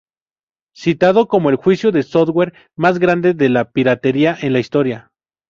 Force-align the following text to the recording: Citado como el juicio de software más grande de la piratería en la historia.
Citado 0.73 1.27
como 1.27 1.51
el 1.51 1.57
juicio 1.57 1.91
de 1.91 2.01
software 2.01 2.53
más 2.75 2.97
grande 2.97 3.35
de 3.35 3.49
la 3.49 3.69
piratería 3.69 4.35
en 4.41 4.51
la 4.53 4.57
historia. 4.59 5.11